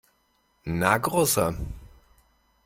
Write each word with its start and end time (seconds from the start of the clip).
Na, 0.65 0.97
Großer! 0.97 1.53